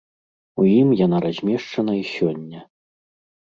У 0.63 0.65
ім 0.77 0.87
яна 1.01 1.17
размешчана 1.27 1.93
і 2.01 2.03
сёння. 2.15 2.59